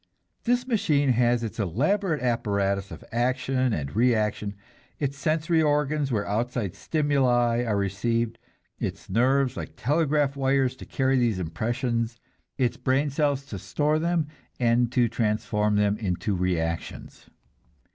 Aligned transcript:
This 0.45 0.65
machine 0.67 1.09
has 1.09 1.43
its 1.43 1.59
elaborate 1.59 2.23
apparatus 2.23 2.89
of 2.89 3.03
action 3.11 3.71
and 3.71 3.95
reaction, 3.95 4.55
its 4.97 5.15
sensory 5.15 5.61
organs 5.61 6.11
where 6.11 6.27
outside 6.27 6.73
stimuli 6.73 7.63
are 7.63 7.77
received, 7.77 8.39
its 8.79 9.11
nerves 9.11 9.55
like 9.55 9.73
telegraph 9.75 10.35
wires 10.35 10.75
to 10.77 10.87
carry 10.87 11.19
these 11.19 11.37
impressions, 11.37 12.19
its 12.57 12.77
brain 12.77 13.11
cells 13.11 13.45
to 13.45 13.59
store 13.59 13.99
them 13.99 14.27
and 14.59 14.91
to 14.91 15.07
transform 15.07 15.75
them 15.75 15.99
into 15.99 16.35
reactions. 16.35 17.29